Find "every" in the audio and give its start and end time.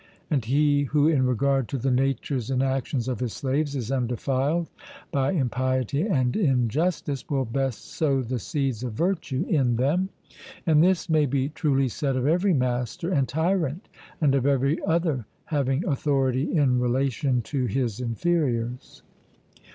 12.25-12.55, 14.47-14.81